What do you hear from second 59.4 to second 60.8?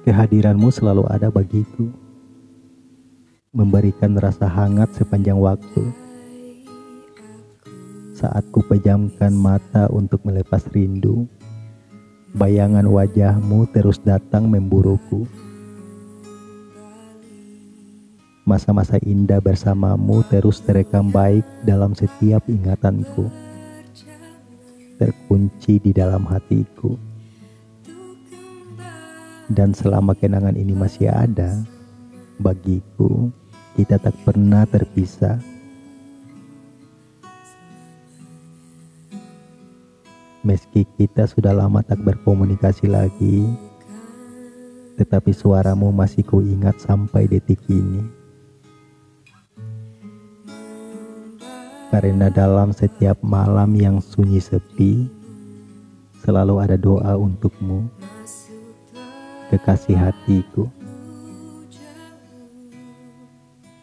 kekasih hatiku.